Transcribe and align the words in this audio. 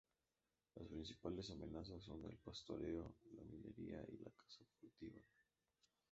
Las 0.77 0.87
principales 0.87 1.51
amenazas 1.51 2.01
son 2.01 2.25
el 2.25 2.35
pastoreo, 2.39 3.13
la 3.35 3.43
minería 3.43 4.03
y 4.11 4.17
la 4.17 4.31
caza 4.31 4.63
furtiva. 4.79 5.21